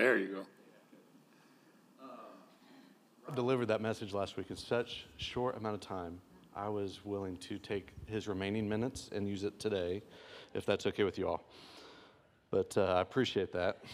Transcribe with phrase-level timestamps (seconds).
[0.00, 0.46] There you go.
[3.30, 6.22] I delivered that message last week in such short amount of time.
[6.56, 10.02] I was willing to take his remaining minutes and use it today,
[10.54, 11.44] if that's okay with you all.
[12.50, 13.84] But uh, I appreciate that.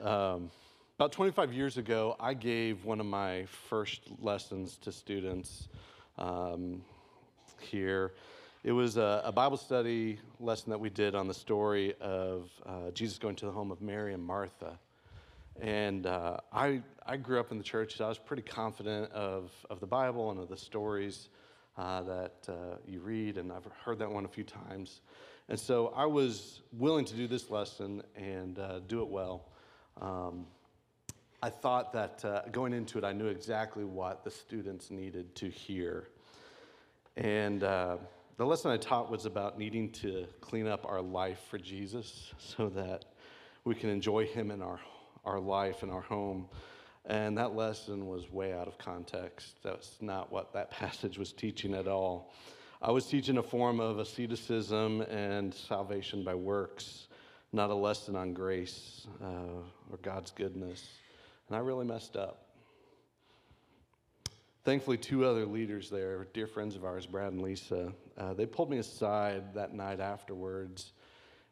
[0.00, 0.48] Um,
[0.96, 5.66] about 25 years ago, I gave one of my first lessons to students
[6.18, 6.82] um,
[7.58, 8.12] here.
[8.62, 12.92] It was a, a, Bible study lesson that we did on the story of uh,
[12.92, 14.78] Jesus going to the home of Mary and Martha.
[15.60, 19.50] And uh, I, I grew up in the church, so I was pretty confident of,
[19.70, 21.28] of the Bible and of the stories
[21.76, 25.00] uh, that uh, you read, and I've heard that one a few times.
[25.48, 29.48] And so I was willing to do this lesson and uh, do it well.
[30.00, 30.46] Um,
[31.42, 35.48] I thought that uh, going into it, I knew exactly what the students needed to
[35.48, 36.08] hear.
[37.16, 37.96] And uh,
[38.36, 42.68] the lesson I taught was about needing to clean up our life for Jesus so
[42.70, 43.04] that
[43.64, 44.80] we can enjoy Him in our,
[45.24, 46.48] our life and our home.
[47.04, 49.56] And that lesson was way out of context.
[49.62, 52.32] That's not what that passage was teaching at all.
[52.80, 57.06] I was teaching a form of asceticism and salvation by works,
[57.52, 60.84] not a lesson on grace uh, or God's goodness.
[61.48, 62.46] And I really messed up.
[64.64, 68.70] Thankfully, two other leaders there, dear friends of ours, Brad and Lisa, uh, they pulled
[68.70, 70.92] me aside that night afterwards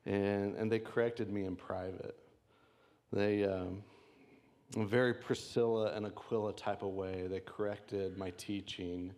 [0.07, 2.17] and, and they corrected me in private.
[3.13, 3.83] They, um,
[4.77, 7.27] very Priscilla and Aquila type of way.
[7.29, 9.13] They corrected my teaching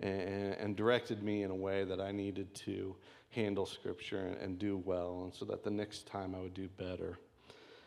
[0.00, 2.96] and, and, directed me in a way that I needed to
[3.30, 6.68] handle Scripture and, and, do well, and so that the next time I would do
[6.76, 7.18] better.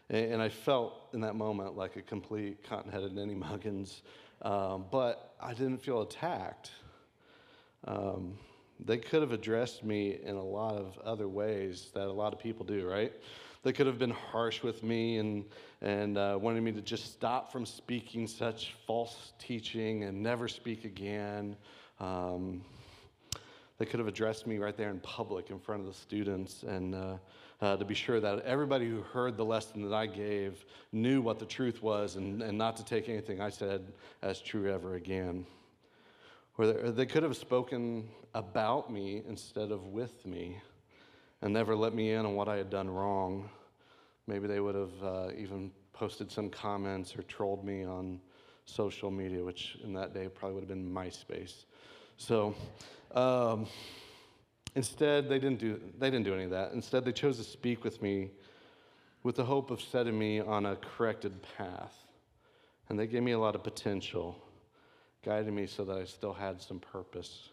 [0.10, 4.02] And, and I felt in that moment like a complete cotton-headed Ninny Muggins,
[4.42, 6.72] um, but I didn't feel attacked.
[7.86, 8.38] Um,
[8.80, 12.40] they could have addressed me in a lot of other ways that a lot of
[12.40, 13.14] people do, right?
[13.66, 15.44] They could have been harsh with me and,
[15.82, 20.86] and uh, wanted me to just stop from speaking such false teaching and never speak
[20.86, 21.56] again.
[22.00, 22.62] Um,
[23.80, 26.94] they could have addressed me right there in public in front of the students and
[26.94, 27.18] uh,
[27.60, 31.40] uh, to be sure that everybody who heard the lesson that I gave knew what
[31.40, 33.92] the truth was and, and not to take anything I said
[34.22, 35.44] as true ever again.
[36.60, 40.62] Or they, or they could have spoken about me instead of with me
[41.42, 43.50] and never let me in on what I had done wrong.
[44.28, 48.20] Maybe they would have uh, even posted some comments or trolled me on
[48.66, 51.66] social media, which in that day probably would have been MySpace.
[52.18, 52.56] So
[53.14, 53.68] um,
[54.76, 56.74] instead, they didn't, do, they didn't do any of that.
[56.74, 58.30] Instead, they chose to speak with me
[59.24, 61.96] with the hope of setting me on a corrected path.
[62.90, 64.38] And they gave me a lot of potential,
[65.24, 67.50] guiding me so that I still had some purpose.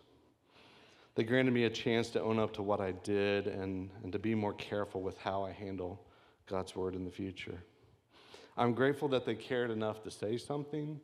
[1.14, 4.18] They granted me a chance to own up to what I did and, and to
[4.18, 6.02] be more careful with how I handle
[6.46, 7.62] God's word in the future.
[8.56, 10.98] I'm grateful that they cared enough to say something,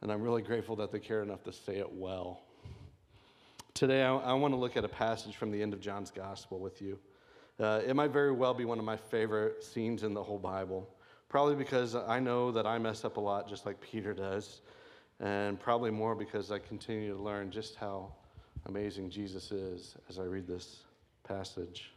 [0.00, 2.40] and I'm really grateful that they cared enough to say it well.
[3.74, 6.58] Today, I, I want to look at a passage from the end of John's gospel
[6.58, 6.98] with you.
[7.58, 10.88] Uh, it might very well be one of my favorite scenes in the whole Bible,
[11.28, 14.62] probably because I know that I mess up a lot just like Peter does,
[15.20, 18.12] and probably more because I continue to learn just how
[18.66, 20.80] amazing Jesus is as I read this
[21.24, 21.92] passage.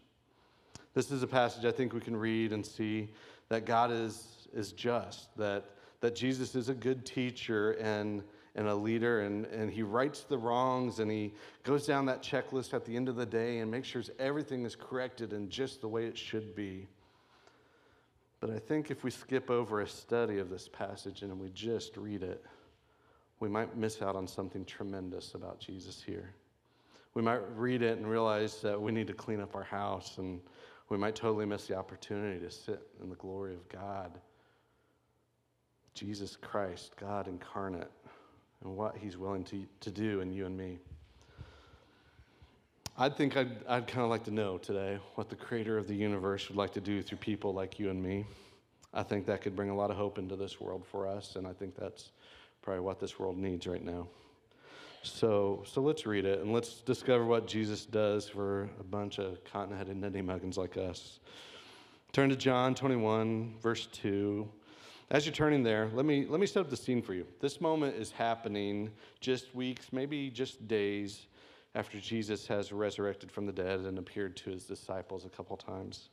[0.94, 3.10] This is a passage I think we can read and see
[3.50, 5.66] that God is, is just, that,
[6.02, 8.24] that Jesus is a good teacher and,
[8.56, 12.74] and a leader, and, and he rights the wrongs, and he goes down that checklist
[12.74, 15.88] at the end of the day and makes sure everything is corrected and just the
[15.88, 16.88] way it should be.
[18.40, 21.98] But I think if we skip over a study of this passage and we just
[21.98, 22.44] read it,
[23.40, 26.34] we might miss out on something tremendous about Jesus here
[27.14, 30.42] we might read it and realize that we need to clean up our house, and
[30.90, 34.12] we might totally miss the opportunity to sit in the glory of God.
[35.94, 37.92] Jesus Christ, God incarnate,
[38.64, 40.80] and what he's willing to, to do in you and me.
[42.98, 45.96] I think I'd, I'd kind of like to know today what the creator of the
[45.96, 48.26] universe would like to do through people like you and me.
[48.94, 51.48] I think that could bring a lot of hope into this world for us, and
[51.48, 52.12] I think that's
[52.62, 54.08] probably what this world needs right now.
[55.04, 59.44] So, so let's read it and let's discover what Jesus does for a bunch of
[59.44, 61.20] cotton headed Ninny Muggins like us.
[62.14, 64.50] Turn to John 21, verse 2.
[65.12, 67.28] As you're turning there, let me, let me set up the scene for you.
[67.42, 71.28] This moment is happening just weeks, maybe just days
[71.76, 76.10] after Jesus has resurrected from the dead and appeared to his disciples a couple times.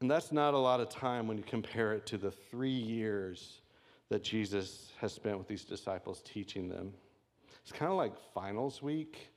[0.00, 3.60] And that's not a lot of time when you compare it to the three years
[4.08, 6.92] that Jesus has spent with these disciples teaching them.
[7.66, 9.28] It's kind of like finals week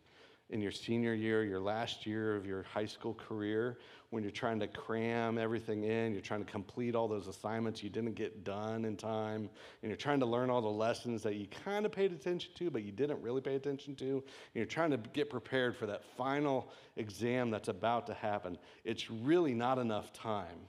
[0.52, 3.80] in your senior year, your last year of your high school career,
[4.12, 7.90] when you're trying to cram everything in, you're trying to complete all those assignments you
[7.90, 9.50] didn't get done in time,
[9.82, 12.70] and you're trying to learn all the lessons that you kind of paid attention to,
[12.70, 14.24] but you didn't really pay attention to, and
[14.54, 18.60] you're trying to get prepared for that final exam that's about to happen.
[18.84, 20.68] It's really not enough time,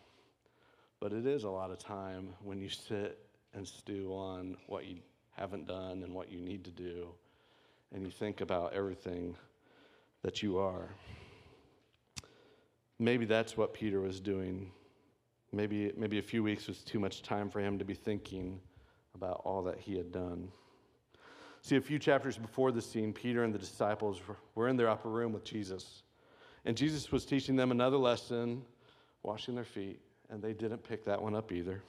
[0.98, 3.18] but it is a lot of time when you sit
[3.52, 4.96] and stew on what you
[5.32, 7.08] haven't done and what you need to do,
[7.94, 9.37] and you think about everything
[10.22, 10.90] that you are.
[12.98, 14.70] Maybe that's what Peter was doing.
[15.52, 18.60] Maybe, maybe a few weeks was too much time for him to be thinking
[19.14, 20.48] about all that he had done.
[21.62, 24.20] See, a few chapters before the scene, Peter and the disciples
[24.54, 26.02] were in their upper room with Jesus.
[26.64, 28.62] And Jesus was teaching them another lesson,
[29.22, 30.00] washing their feet,
[30.31, 31.82] and they didn't pick that one up either.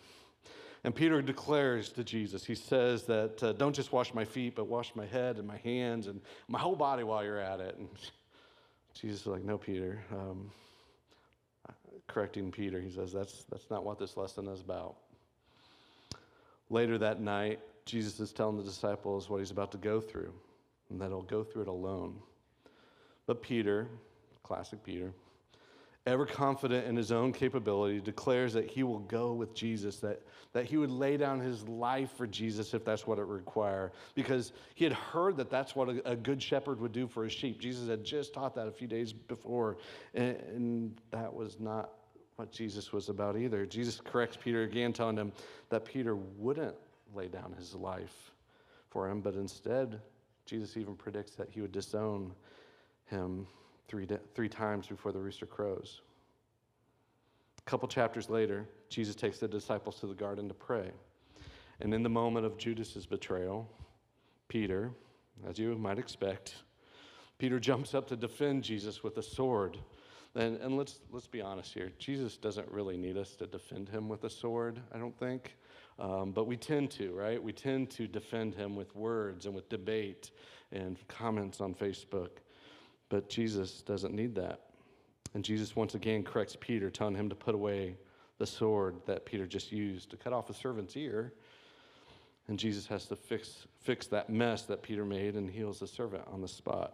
[0.83, 4.65] And Peter declares to Jesus, he says that, uh, don't just wash my feet, but
[4.65, 7.75] wash my head and my hands and my whole body while you're at it.
[7.77, 7.87] And
[8.99, 10.03] Jesus is like, no, Peter.
[10.11, 10.51] Um,
[12.07, 14.95] correcting Peter, he says, that's, that's not what this lesson is about.
[16.69, 20.33] Later that night, Jesus is telling the disciples what he's about to go through,
[20.89, 22.15] and that he'll go through it alone.
[23.27, 23.87] But Peter,
[24.43, 25.13] classic Peter,
[26.07, 30.21] ever confident in his own capability, declares that he will go with Jesus, that,
[30.51, 34.51] that he would lay down his life for Jesus if that's what it required, because
[34.73, 37.59] he had heard that that's what a, a good shepherd would do for his sheep.
[37.59, 39.77] Jesus had just taught that a few days before,
[40.15, 41.91] and, and that was not
[42.37, 43.67] what Jesus was about either.
[43.67, 45.31] Jesus corrects Peter again, telling him
[45.69, 46.75] that Peter wouldn't
[47.13, 48.31] lay down his life
[48.89, 50.01] for him, but instead,
[50.45, 52.33] Jesus even predicts that he would disown
[53.05, 53.45] him
[53.87, 56.01] three, three times before the rooster crows.
[57.57, 60.91] A couple chapters later, Jesus takes the disciples to the garden to pray.
[61.79, 63.69] And in the moment of Judas's betrayal,
[64.47, 64.91] Peter,
[65.47, 66.55] as you might expect,
[67.37, 69.77] Peter jumps up to defend Jesus with a sword.
[70.35, 74.07] And, and let's, let's be honest here Jesus doesn't really need us to defend him
[74.07, 75.55] with a sword, I don't think.
[75.99, 77.41] Um, but we tend to, right?
[77.41, 80.31] We tend to defend him with words and with debate
[80.71, 82.29] and comments on Facebook.
[83.11, 84.61] But Jesus doesn't need that.
[85.33, 87.97] And Jesus once again corrects Peter, telling him to put away
[88.37, 91.33] the sword that Peter just used to cut off a servant's ear.
[92.47, 96.23] And Jesus has to fix, fix that mess that Peter made and heals the servant
[96.31, 96.93] on the spot.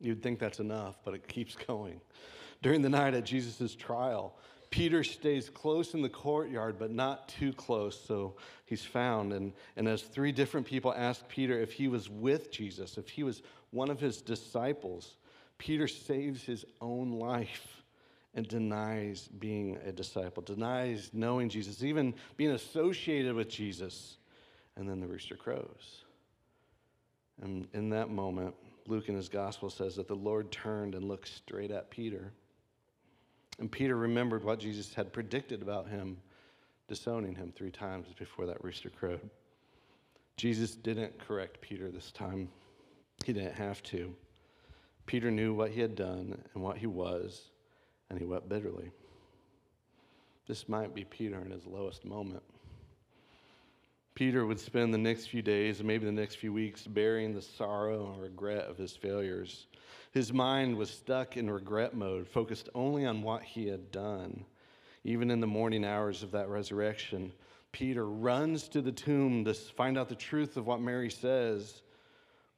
[0.00, 2.00] You'd think that's enough, but it keeps going.
[2.62, 4.34] During the night at Jesus' trial,
[4.70, 8.34] Peter stays close in the courtyard, but not too close, so
[8.64, 9.32] he's found.
[9.32, 13.22] And, and as three different people ask Peter if he was with Jesus, if he
[13.22, 13.42] was
[13.76, 15.16] one of his disciples,
[15.58, 17.82] Peter saves his own life
[18.34, 24.16] and denies being a disciple, denies knowing Jesus, even being associated with Jesus.
[24.76, 26.04] And then the rooster crows.
[27.42, 28.54] And in that moment,
[28.86, 32.32] Luke in his gospel says that the Lord turned and looked straight at Peter.
[33.58, 36.18] And Peter remembered what Jesus had predicted about him,
[36.88, 39.30] disowning him three times before that rooster crowed.
[40.36, 42.48] Jesus didn't correct Peter this time.
[43.26, 44.14] He didn't have to.
[45.04, 47.50] Peter knew what he had done and what he was,
[48.08, 48.92] and he wept bitterly.
[50.46, 52.44] This might be Peter in his lowest moment.
[54.14, 58.12] Peter would spend the next few days, maybe the next few weeks, burying the sorrow
[58.12, 59.66] and regret of his failures.
[60.12, 64.44] His mind was stuck in regret mode, focused only on what he had done.
[65.02, 67.32] Even in the morning hours of that resurrection,
[67.72, 71.82] Peter runs to the tomb to find out the truth of what Mary says.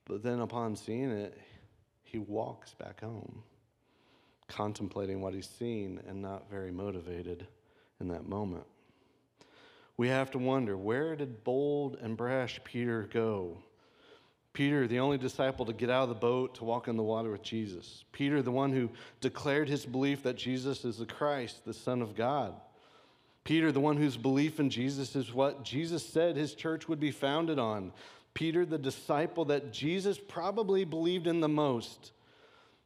[0.08, 1.38] But then, upon seeing it,
[2.02, 3.42] he walks back home,
[4.48, 7.46] contemplating what he's seen and not very motivated
[8.00, 8.64] in that moment.
[9.98, 13.58] We have to wonder where did bold and brash Peter go?
[14.54, 17.30] Peter, the only disciple to get out of the boat to walk in the water
[17.30, 18.04] with Jesus.
[18.12, 18.88] Peter, the one who
[19.20, 22.54] declared his belief that Jesus is the Christ, the Son of God.
[23.44, 27.10] Peter, the one whose belief in Jesus is what Jesus said his church would be
[27.10, 27.92] founded on.
[28.38, 32.12] Peter, the disciple that Jesus probably believed in the most.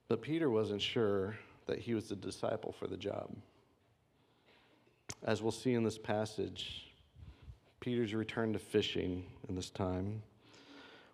[0.08, 3.28] But Peter wasn't sure that he was the disciple for the job.
[5.22, 6.90] As we'll see in this passage,
[7.80, 10.22] Peter's return to fishing in this time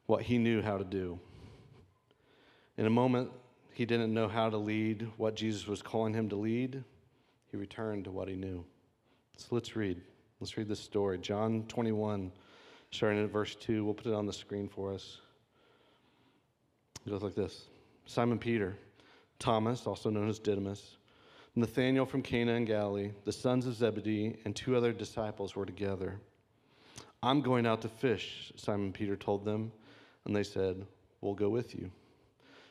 [0.07, 1.19] what he knew how to do.
[2.77, 3.33] In a moment,
[3.75, 6.85] he didn't know how to lead what Jesus was calling him to lead.
[7.51, 8.65] He returned to what he knew.
[9.37, 10.01] So let's read.
[10.39, 11.19] Let's read this story.
[11.19, 12.31] John 21,
[12.91, 13.85] starting at verse 2.
[13.85, 15.19] We'll put it on the screen for us.
[17.07, 17.67] It goes like this
[18.07, 18.77] Simon Peter,
[19.39, 20.97] Thomas, also known as Didymus,
[21.55, 26.21] Nathanael from Cana in Galilee, the sons of Zebedee, and two other disciples were together.
[27.23, 29.73] I'm going out to fish, Simon Peter told them.
[30.25, 30.87] And they said,
[31.21, 31.91] We'll go with you.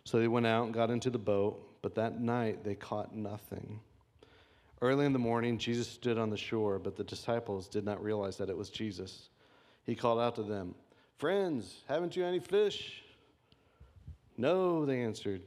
[0.06, 3.82] So they went out and got into the boat, but that night they caught nothing.
[4.82, 8.38] Early in the morning, Jesus stood on the shore, but the disciples did not realize
[8.38, 9.30] that it was Jesus.
[9.88, 10.76] He called out to them,
[11.18, 13.02] Friends, haven't you any fish?
[14.38, 15.42] No, they answered.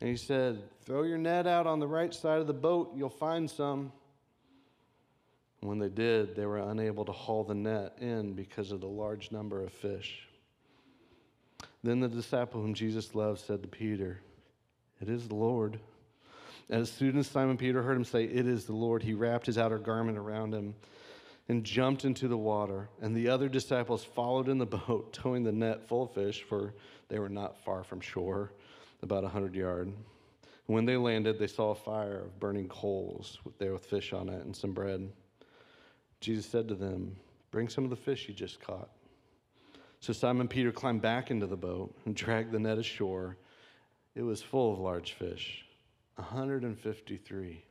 [0.00, 3.08] And he said, Throw your net out on the right side of the boat, you'll
[3.08, 3.92] find some.
[5.60, 9.30] When they did, they were unable to haul the net in because of the large
[9.30, 10.26] number of fish.
[11.84, 14.20] Then the disciple whom Jesus loved said to Peter,
[15.00, 15.78] It is the Lord.
[16.68, 19.58] As soon as Simon Peter heard him say, It is the Lord, he wrapped his
[19.58, 20.74] outer garment around him
[21.50, 22.88] and jumped into the water.
[23.02, 26.74] And the other disciples followed in the boat, towing the net full of fish, for
[27.08, 28.52] they were not far from shore,
[29.02, 29.90] about a hundred yards.
[30.66, 34.44] When they landed, they saw a fire of burning coals there with fish on it
[34.44, 35.10] and some bread.
[36.20, 37.16] Jesus said to them,
[37.50, 38.88] Bring some of the fish you just caught.
[39.98, 43.36] So Simon Peter climbed back into the boat and dragged the net ashore.
[44.14, 45.64] It was full of large fish,
[46.14, 47.64] 153.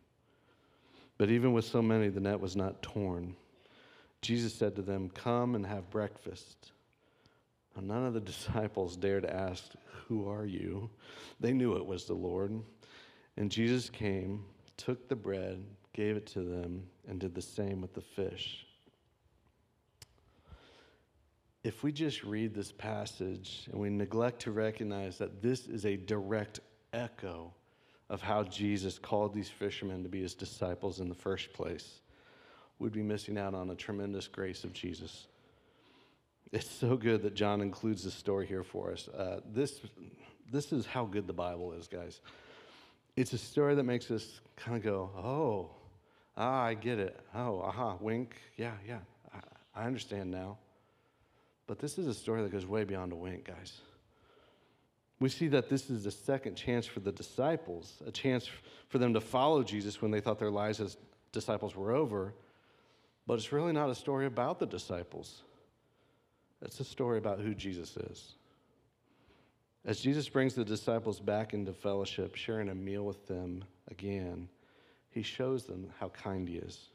[1.17, 3.37] But even with so many, the net was not torn.
[4.21, 6.71] Jesus said to them, Come and have breakfast.
[7.75, 9.71] Now, none of the disciples dared ask,
[10.07, 10.89] Who are you?
[11.39, 12.61] They knew it was the Lord.
[13.37, 14.43] And Jesus came,
[14.75, 18.65] took the bread, gave it to them, and did the same with the fish.
[21.63, 25.97] If we just read this passage and we neglect to recognize that this is a
[25.97, 26.61] direct
[26.93, 27.53] echo
[28.09, 32.01] of how Jesus called these fishermen to be his disciples in the first place,
[32.79, 35.27] we'd be missing out on a tremendous grace of Jesus.
[36.51, 39.07] It's so good that John includes this story here for us.
[39.09, 39.81] Uh, this,
[40.51, 42.21] this is how good the Bible is, guys.
[43.15, 45.69] It's a story that makes us kind of go, oh,
[46.37, 47.19] ah, I get it.
[47.35, 48.35] Oh, aha, wink.
[48.57, 48.99] Yeah, yeah,
[49.33, 50.57] I, I understand now.
[51.67, 53.73] But this is a story that goes way beyond a wink, guys.
[55.19, 58.49] We see that this is a second chance for the disciples, a chance
[58.87, 60.97] for them to follow Jesus when they thought their lives as
[61.31, 62.33] disciples were over.
[63.29, 65.43] But it's really not a story about the disciples,
[66.63, 68.33] it's a story about who Jesus is.
[69.85, 74.49] As Jesus brings the disciples back into fellowship, sharing a meal with them again,
[75.11, 76.89] he shows them how kind he is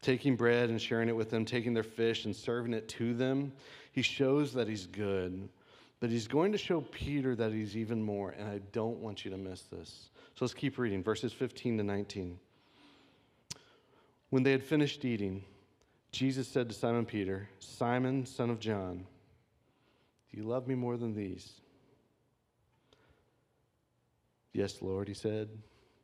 [0.00, 3.52] taking bread and sharing it with them, taking their fish and serving it to them.
[3.92, 5.50] He shows that he's good,
[6.00, 9.30] but he's going to show Peter that he's even more, and I don't want you
[9.32, 10.08] to miss this.
[10.34, 12.38] So let's keep reading, verses 15 to 19.
[14.36, 15.42] When they had finished eating,
[16.12, 19.06] Jesus said to Simon Peter, Simon, son of John,
[20.30, 21.52] do you love me more than these?
[24.52, 25.48] Yes, Lord, he said,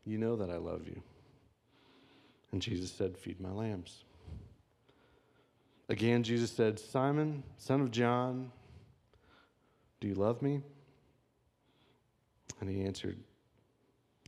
[0.07, 1.03] you know that I love you.
[2.53, 4.03] And Jesus said, Feed my lambs.
[5.91, 8.51] Again, Jesus said, Simon, son of John,
[10.01, 10.63] do you love me?
[12.63, 13.19] And he answered,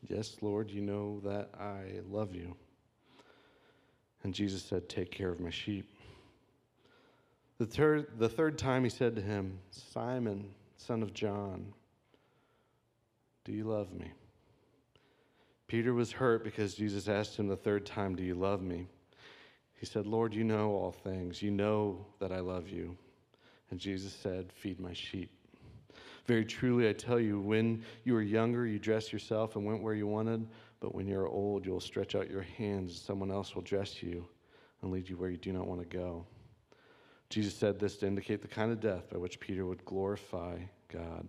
[0.07, 2.55] Yes, Lord, you know that I love you.
[4.25, 5.89] And Jesus said, Take care of my sheep.
[7.59, 11.73] The third, the third time he said to him, Simon, son of John,
[13.45, 14.11] do you love me?
[15.69, 18.87] Peter was hurt because Jesus asked him the third time, Do you love me?
[19.75, 21.43] He said, Lord, you know all things.
[21.43, 22.97] You know that I love you.
[23.71, 25.31] And Jesus said, Feed my sheep.
[26.27, 29.95] Very truly, I tell you, when you were younger, you dressed yourself and went where
[29.95, 30.47] you wanted,
[30.85, 34.29] but when you're old, you'll stretch out your hands, and someone else will dress you
[34.83, 36.27] and lead you where you do not want to go.
[37.31, 40.59] Jesus said this to indicate the kind of death by which Peter would glorify
[40.93, 41.27] God.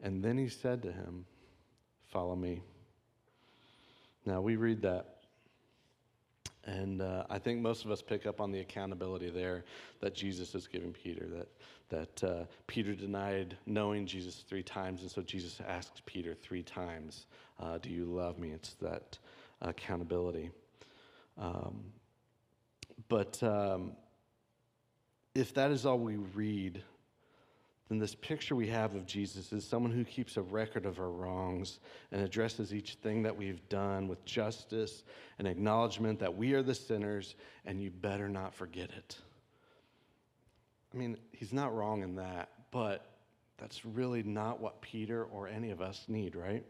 [0.00, 1.26] And then he said to him,
[2.08, 2.62] Follow me.
[4.24, 5.13] Now, we read that,
[6.66, 9.64] and uh, I think most of us pick up on the accountability there
[10.00, 11.48] that Jesus is giving Peter, that,
[11.90, 17.26] that uh, Peter denied knowing Jesus three times, and so Jesus asks Peter three times,
[17.60, 18.50] uh, Do you love me?
[18.50, 19.18] It's that
[19.60, 20.50] accountability.
[21.36, 21.84] Um,
[23.08, 23.92] but um,
[25.34, 26.82] if that is all we read
[27.94, 31.10] then this picture we have of Jesus is someone who keeps a record of our
[31.10, 31.78] wrongs
[32.10, 35.04] and addresses each thing that we've done with justice
[35.38, 39.16] and acknowledgement that we are the sinners and you better not forget it.
[40.92, 43.06] I mean, he's not wrong in that, but
[43.58, 46.64] that's really not what Peter or any of us need, right?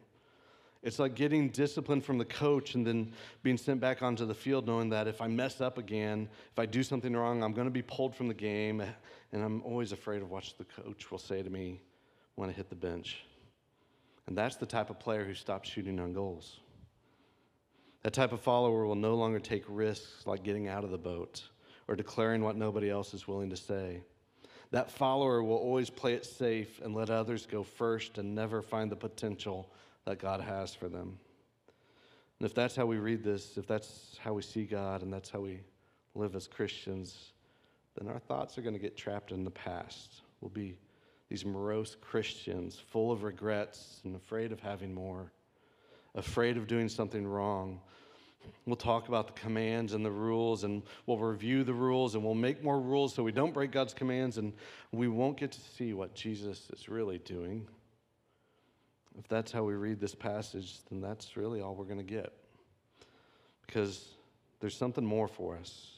[0.85, 3.13] It's like getting discipline from the coach and then
[3.43, 6.67] being sent back onto the field knowing that if I mess up again, if I
[6.67, 8.83] do something wrong, I'm going to be pulled from the game.
[9.33, 11.81] And I'm always afraid of what the coach will say to me
[12.35, 13.25] when I hit the bench.
[14.27, 16.61] And that's the type of player who stops shooting on goals.
[18.03, 21.43] That type of follower will no longer take risks like getting out of the boat
[21.89, 24.03] or declaring what nobody else is willing to say.
[24.71, 28.93] That follower will always play it safe and let others go first and never find
[28.93, 29.71] the potential
[30.07, 31.19] that God has for them.
[32.39, 35.31] And if that's how we read this, if that's how we see God and that's
[35.31, 35.61] how we
[36.15, 37.33] live as Christians,
[37.99, 40.23] then our thoughts are going to get trapped in the past.
[40.41, 40.77] We'll be
[41.31, 45.33] these morose Christians, full of regrets and afraid of having more,
[46.15, 47.81] afraid of doing something wrong.
[48.67, 52.35] We'll talk about the commands and the rules, and we'll review the rules, and we'll
[52.35, 54.53] make more rules so we don't break God's commands, and
[54.93, 57.67] we won't get to see what Jesus is really doing.
[59.19, 62.33] If that's how we read this passage, then that's really all we're going to get.
[63.67, 64.09] Because
[64.61, 65.91] there's something more for us.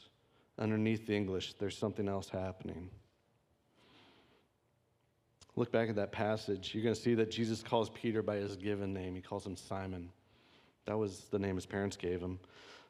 [0.59, 2.89] Underneath the English, there's something else happening.
[5.55, 6.73] Look back at that passage.
[6.73, 9.15] You're going to see that Jesus calls Peter by his given name.
[9.15, 10.09] He calls him Simon.
[10.85, 12.39] That was the name his parents gave him.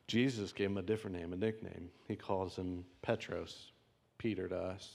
[0.07, 1.89] Jesus gave him a different name, a nickname.
[2.07, 3.71] He calls him Petros,
[4.17, 4.89] Peter to us.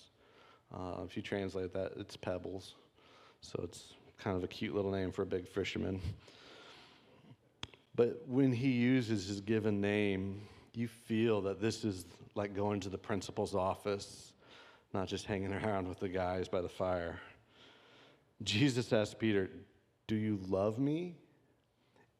[0.72, 2.74] Uh, if you translate that, it's Pebbles.
[3.40, 6.00] So it's kind of a cute little name for a big fisherman.
[7.94, 10.42] But when he uses his given name,
[10.74, 14.32] you feel that this is like going to the principal's office,
[14.94, 17.20] not just hanging around with the guys by the fire.
[18.42, 19.50] Jesus asked Peter,
[20.06, 21.16] Do you love me?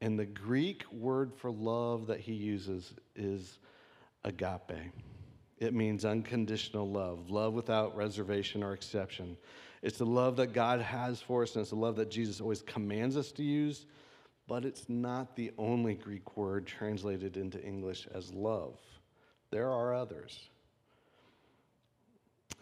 [0.01, 3.59] And the Greek word for love that he uses is
[4.25, 4.93] agape.
[5.59, 9.37] It means unconditional love, love without reservation or exception.
[9.83, 12.63] It's the love that God has for us, and it's the love that Jesus always
[12.63, 13.87] commands us to use,
[14.49, 18.79] but it's not the only Greek word translated into English as love.
[19.51, 20.49] There are others.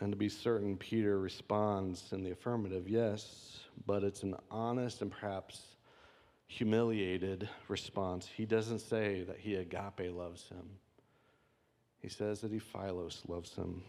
[0.00, 5.10] And to be certain, Peter responds in the affirmative, yes, but it's an honest and
[5.10, 5.62] perhaps
[6.46, 8.26] humiliated response.
[8.26, 10.68] He doesn't say that he agape loves him,
[12.00, 13.82] he says that he philos loves him.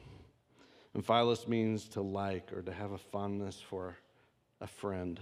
[0.93, 3.97] And philos means to like or to have a fondness for
[4.59, 5.19] a friend.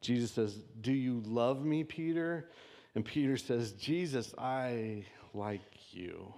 [0.00, 2.50] Jesus says, Do you love me, Peter?
[2.94, 5.60] And Peter says, Jesus, I like
[5.92, 6.34] you.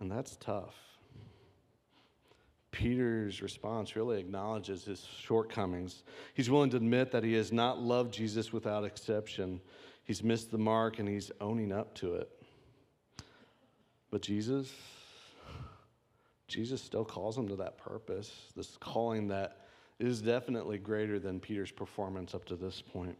[0.00, 0.74] And that's tough.
[2.72, 6.02] Peter's response really acknowledges his shortcomings.
[6.34, 9.60] He's willing to admit that he has not loved Jesus without exception.
[10.02, 12.28] He's missed the mark and he's owning up to it.
[14.14, 14.72] But Jesus,
[16.46, 19.66] Jesus still calls him to that purpose, this calling that
[19.98, 23.18] is definitely greater than Peter's performance up to this point.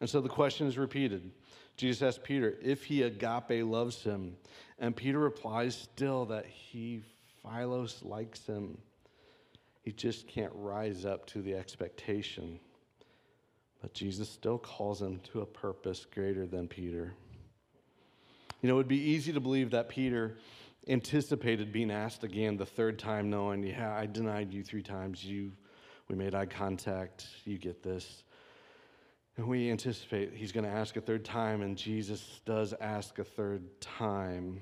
[0.00, 1.32] And so the question is repeated.
[1.76, 4.36] Jesus asks Peter if he agape loves him.
[4.78, 7.02] And Peter replies still that he
[7.42, 8.78] Philos likes him.
[9.82, 12.60] He just can't rise up to the expectation.
[13.82, 17.12] But Jesus still calls him to a purpose greater than Peter.
[18.60, 20.36] You know, it would be easy to believe that Peter
[20.88, 25.24] anticipated being asked again the third time, knowing, yeah, I denied you three times.
[25.24, 25.52] You,
[26.08, 27.26] we made eye contact.
[27.44, 28.24] You get this.
[29.36, 33.24] And we anticipate he's going to ask a third time, and Jesus does ask a
[33.24, 34.60] third time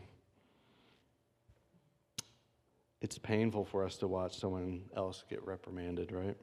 [3.00, 6.36] it's painful for us to watch someone else get reprimanded, right?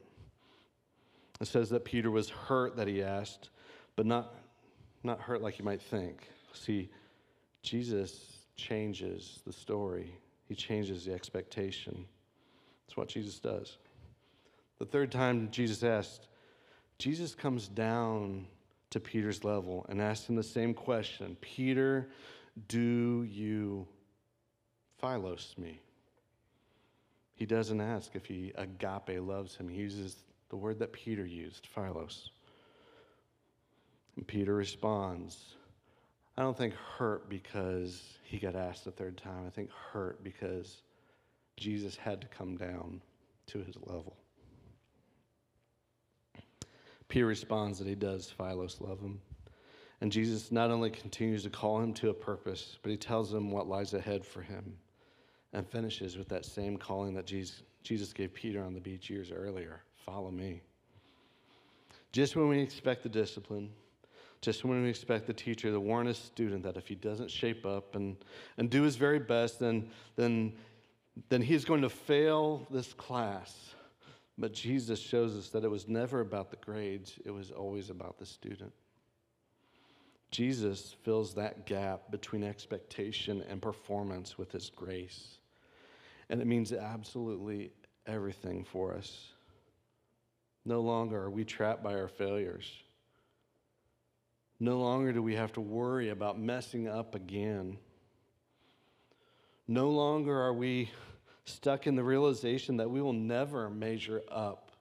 [1.41, 3.49] It says that Peter was hurt that he asked,
[3.95, 4.33] but not,
[5.03, 6.29] not hurt like you might think.
[6.53, 6.89] See,
[7.65, 10.15] Jesus changes the story,
[10.47, 12.05] he changes the expectation.
[12.85, 13.77] That's what Jesus does.
[14.77, 16.27] The third time Jesus asked,
[16.99, 18.45] Jesus comes down
[18.91, 22.09] to Peter's level and asks him the same question Peter,
[22.67, 23.87] do you
[24.99, 25.81] philos me?
[27.33, 29.67] He doesn't ask if he agape loves him.
[29.67, 30.17] He uses
[30.49, 32.29] the word that Peter used, philos.
[34.15, 35.55] And Peter responds,
[36.37, 39.45] I don't think hurt because he got asked a third time.
[39.47, 40.81] I think hurt because
[41.57, 43.01] Jesus had to come down
[43.47, 44.17] to his level.
[47.07, 49.21] Peter responds that he does philos love him.
[50.01, 53.49] And Jesus not only continues to call him to a purpose, but he tells him
[53.49, 54.75] what lies ahead for him
[55.53, 59.81] and finishes with that same calling that Jesus gave Peter on the beach years earlier
[59.95, 60.61] follow me.
[62.11, 63.71] Just when we expect the discipline,
[64.45, 67.65] just when we expect the teacher to warn a student that if he doesn't shape
[67.65, 68.15] up and,
[68.59, 70.53] and do his very best, then, then,
[71.29, 73.73] then he's going to fail this class.
[74.37, 78.19] But Jesus shows us that it was never about the grades, it was always about
[78.19, 78.71] the student.
[80.29, 85.39] Jesus fills that gap between expectation and performance with his grace.
[86.29, 87.71] And it means absolutely
[88.05, 89.29] everything for us.
[90.65, 92.71] No longer are we trapped by our failures.
[94.59, 97.77] No longer do we have to worry about messing up again.
[99.67, 100.91] No longer are we
[101.45, 104.71] stuck in the realization that we will never measure up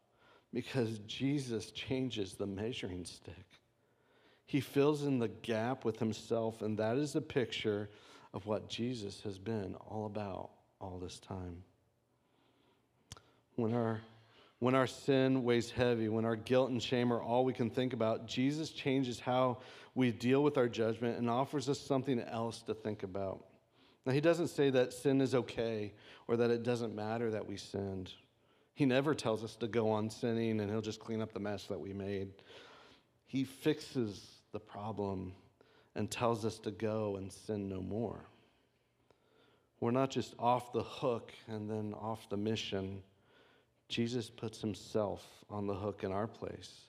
[0.52, 3.44] because Jesus changes the measuring stick.
[4.46, 7.90] He fills in the gap with himself, and that is a picture
[8.32, 11.64] of what Jesus has been all about all this time.
[13.56, 14.00] When our
[14.64, 17.92] when our sin weighs heavy, when our guilt and shame are all we can think
[17.92, 19.58] about, Jesus changes how
[19.94, 23.44] we deal with our judgment and offers us something else to think about.
[24.06, 25.92] Now, he doesn't say that sin is okay
[26.28, 28.10] or that it doesn't matter that we sinned.
[28.72, 31.64] He never tells us to go on sinning and he'll just clean up the mess
[31.64, 32.30] that we made.
[33.26, 35.34] He fixes the problem
[35.94, 38.24] and tells us to go and sin no more.
[39.80, 43.02] We're not just off the hook and then off the mission.
[43.94, 46.80] Jesus puts himself on the hook in our place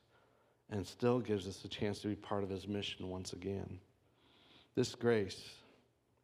[0.72, 3.78] and still gives us a chance to be part of his mission once again.
[4.74, 5.48] This grace,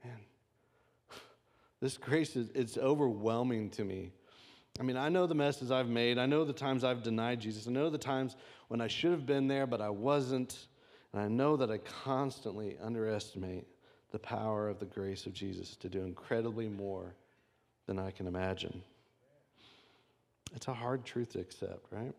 [0.04, 0.18] man,
[1.82, 4.12] this grace is it's overwhelming to me.
[4.80, 6.18] I mean, I know the messes I've made.
[6.18, 7.68] I know the times I've denied Jesus.
[7.68, 8.36] I know the times
[8.68, 10.66] when I should have been there, but I wasn't.
[11.14, 13.68] And I know that I constantly underestimate
[14.10, 17.14] the power of the grace of Jesus to do incredibly more
[17.86, 18.82] than I can imagine.
[20.56, 22.14] It's a hard truth to accept, right?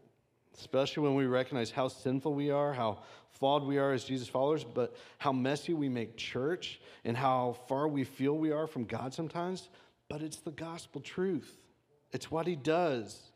[0.58, 2.98] Especially when we recognize how sinful we are, how
[3.30, 7.88] flawed we are as Jesus followers, but how messy we make church and how far
[7.88, 9.68] we feel we are from God sometimes.
[10.08, 11.52] But it's the gospel truth,
[12.12, 13.32] it's what He does.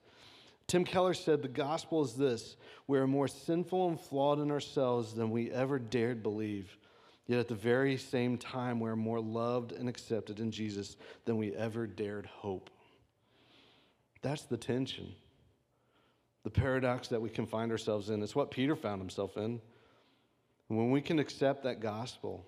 [0.67, 2.57] Tim Keller said the gospel is this
[2.87, 6.77] we are more sinful and flawed in ourselves than we ever dared believe.
[7.27, 11.53] Yet at the very same time, we're more loved and accepted in Jesus than we
[11.55, 12.71] ever dared hope.
[14.27, 15.15] That's the tension,
[16.43, 18.25] the paradox that we can find ourselves in.
[18.25, 19.61] It's what Peter found himself in.
[20.67, 22.45] when we can accept that gospel,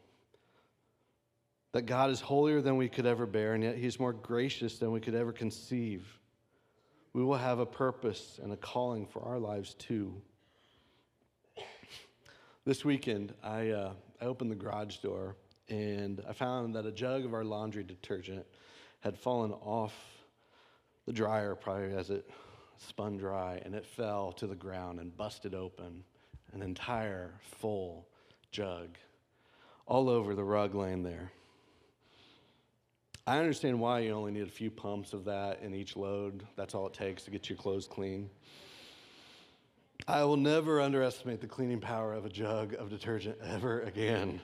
[1.70, 4.90] that God is holier than we could ever bear, and yet He's more gracious than
[4.90, 6.04] we could ever conceive,
[7.12, 10.20] we will have a purpose and a calling for our lives too.
[12.64, 15.36] This weekend, I, uh, I opened the garage door
[15.68, 18.44] and I found that a jug of our laundry detergent
[18.98, 19.94] had fallen off
[21.08, 22.28] the dryer probably as it
[22.76, 26.04] spun dry and it fell to the ground and busted open
[26.52, 28.06] an entire full
[28.52, 28.98] jug
[29.86, 31.32] all over the rug laying there.
[33.26, 36.46] I understand why you only need a few pumps of that in each load.
[36.56, 38.28] That's all it takes to get your clothes clean.
[40.06, 44.42] I will never underestimate the cleaning power of a jug of detergent ever again.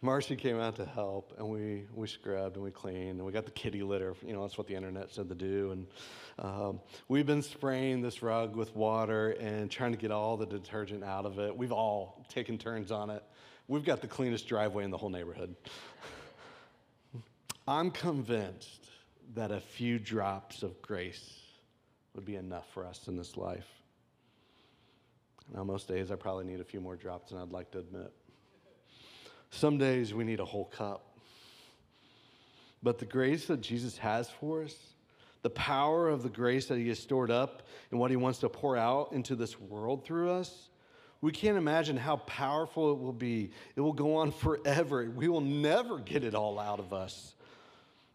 [0.00, 3.44] Marcy came out to help, and we, we scrubbed and we cleaned, and we got
[3.44, 4.14] the kitty litter.
[4.24, 5.72] You know, that's what the internet said to do.
[5.72, 5.86] And
[6.38, 11.02] um, we've been spraying this rug with water and trying to get all the detergent
[11.02, 11.56] out of it.
[11.56, 13.24] We've all taken turns on it.
[13.66, 15.56] We've got the cleanest driveway in the whole neighborhood.
[17.68, 18.86] I'm convinced
[19.34, 21.40] that a few drops of grace
[22.14, 23.66] would be enough for us in this life.
[25.52, 28.12] Now, most days I probably need a few more drops than I'd like to admit.
[29.50, 31.04] Some days we need a whole cup.
[32.82, 34.76] But the grace that Jesus has for us,
[35.42, 38.48] the power of the grace that He has stored up and what He wants to
[38.48, 40.68] pour out into this world through us,
[41.20, 43.50] we can't imagine how powerful it will be.
[43.74, 45.10] It will go on forever.
[45.10, 47.34] We will never get it all out of us.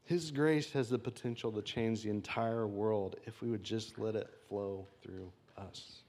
[0.06, 4.16] His grace has the potential to change the entire world if we would just let
[4.16, 6.04] it flow through us.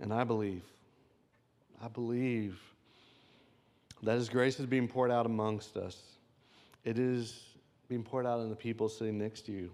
[0.00, 0.62] And I believe,
[1.82, 2.58] I believe
[4.06, 6.00] that His grace is being poured out amongst us.
[6.84, 7.42] It is
[7.88, 9.72] being poured out in the people sitting next to you.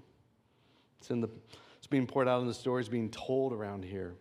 [0.98, 1.28] It's, in the,
[1.76, 4.14] it's being poured out in the stories being told around here.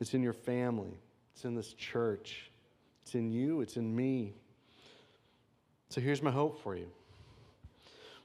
[0.00, 0.98] It's in your family.
[1.32, 2.50] It's in this church.
[3.02, 3.62] It's in you.
[3.62, 4.34] It's in me.
[5.88, 6.90] So here's my hope for you.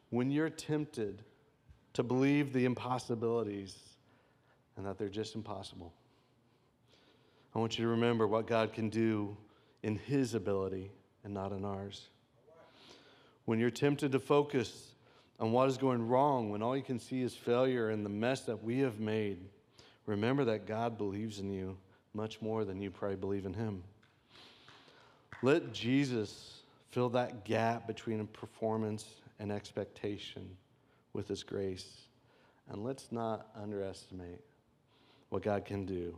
[0.09, 1.23] When you're tempted
[1.93, 3.77] to believe the impossibilities
[4.75, 5.93] and that they're just impossible,
[7.55, 9.37] I want you to remember what God can do
[9.83, 10.91] in His ability
[11.23, 12.07] and not in ours.
[13.45, 14.93] When you're tempted to focus
[15.39, 18.41] on what is going wrong, when all you can see is failure and the mess
[18.41, 19.39] that we have made,
[20.05, 21.77] remember that God believes in you
[22.13, 23.83] much more than you probably believe in Him.
[25.41, 29.05] Let Jesus fill that gap between performance
[29.39, 30.49] and expectation
[31.13, 31.87] with His grace.
[32.69, 34.41] And let's not underestimate
[35.29, 36.17] what God can do.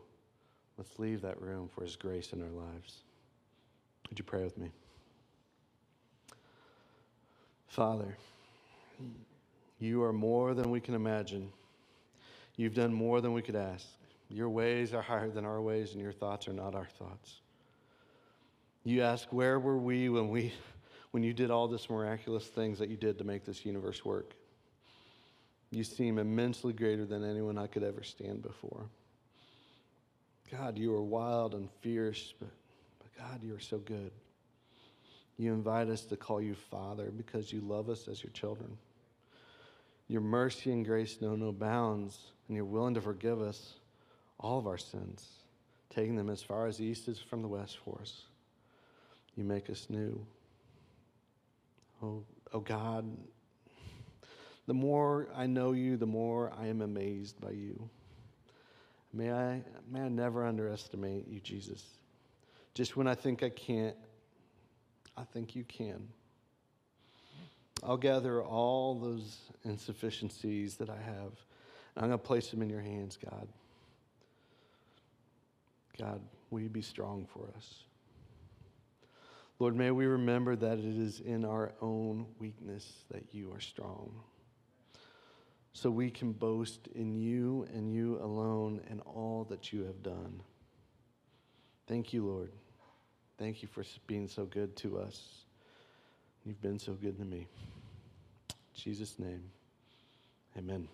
[0.78, 3.04] Let's leave that room for His grace in our lives.
[4.10, 4.72] Would you pray with me?
[7.72, 8.18] Father,
[9.80, 11.50] you are more than we can imagine.
[12.58, 13.88] You've done more than we could ask.
[14.28, 17.40] Your ways are higher than our ways, and your thoughts are not our thoughts.
[18.84, 20.52] You ask, Where were we when we,
[21.12, 24.34] when you did all this miraculous things that you did to make this universe work.
[25.72, 28.84] You seem immensely greater than anyone I could ever stand before.
[30.52, 32.50] God, you are wild and fierce, but,
[33.00, 34.12] but God, you are so good.
[35.42, 38.78] You invite us to call you Father because you love us as your children.
[40.08, 43.74] Your mercy and grace know no bounds, and you're willing to forgive us
[44.40, 45.28] all of our sins,
[45.90, 48.22] taking them as far as the east is from the west for us.
[49.36, 50.24] You make us new.
[52.04, 52.24] Oh,
[52.54, 53.10] oh God,
[54.68, 57.90] the more I know you, the more I am amazed by you.
[59.12, 61.84] May I, may I never underestimate you, Jesus.
[62.76, 63.96] Just when I think I can't,
[65.22, 66.08] I think you can.
[67.84, 71.32] I'll gather all those insufficiencies that I have.
[71.96, 73.48] and I'm going to place them in your hands, God.
[76.00, 77.84] God, will you be strong for us?
[79.60, 84.12] Lord, may we remember that it is in our own weakness that you are strong.
[85.74, 90.42] So we can boast in you and you alone and all that you have done.
[91.88, 92.52] Thank you, Lord.
[93.38, 95.20] Thank you for being so good to us.
[96.46, 97.48] You've been so good to me.
[98.50, 99.44] In Jesus' name,
[100.58, 100.88] amen.